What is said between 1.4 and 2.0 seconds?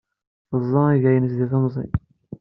timẓin.